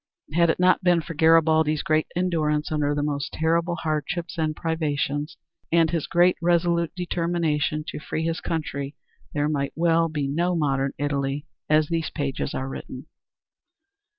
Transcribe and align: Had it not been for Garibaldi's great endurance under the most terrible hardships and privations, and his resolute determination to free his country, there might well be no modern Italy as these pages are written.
Had 0.33 0.49
it 0.49 0.59
not 0.59 0.83
been 0.83 1.01
for 1.01 1.13
Garibaldi's 1.13 1.83
great 1.83 2.07
endurance 2.15 2.71
under 2.71 2.95
the 2.95 3.03
most 3.03 3.31
terrible 3.33 3.75
hardships 3.75 4.35
and 4.35 4.55
privations, 4.55 5.37
and 5.71 5.91
his 5.91 6.07
resolute 6.41 6.91
determination 6.95 7.83
to 7.89 7.99
free 7.99 8.23
his 8.23 8.41
country, 8.41 8.95
there 9.35 9.47
might 9.47 9.73
well 9.75 10.09
be 10.09 10.27
no 10.27 10.55
modern 10.55 10.93
Italy 10.97 11.45
as 11.69 11.89
these 11.89 12.09
pages 12.09 12.55
are 12.55 12.67
written. 12.67 13.05